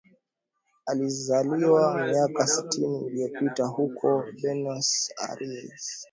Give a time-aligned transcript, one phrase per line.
[0.85, 5.99] Alizaliwa miaka sitini iliyopita huko Buenos Aires